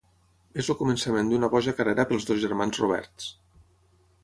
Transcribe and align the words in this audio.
És 0.61 0.69
el 0.73 0.77
començament 0.79 1.29
d'una 1.33 1.51
boja 1.57 1.75
carrera 1.81 2.07
pels 2.13 2.27
dos 2.31 2.41
germans 2.47 2.83
Roberts. 2.85 3.31